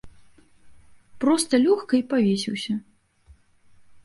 Проста 1.23 1.53
лёгка 1.67 1.93
і 1.99 2.01
павесіўся! 2.15 2.73